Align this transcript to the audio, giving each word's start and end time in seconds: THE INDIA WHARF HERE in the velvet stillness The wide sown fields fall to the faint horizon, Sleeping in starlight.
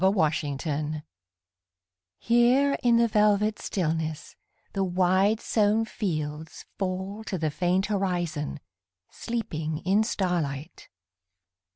THE 0.01 0.07
INDIA 0.07 0.75
WHARF 0.75 1.03
HERE 2.17 2.75
in 2.81 2.97
the 2.97 3.07
velvet 3.07 3.59
stillness 3.59 4.35
The 4.73 4.83
wide 4.83 5.39
sown 5.39 5.85
fields 5.85 6.65
fall 6.79 7.23
to 7.25 7.37
the 7.37 7.51
faint 7.51 7.85
horizon, 7.85 8.59
Sleeping 9.11 9.77
in 9.85 10.03
starlight. 10.03 10.89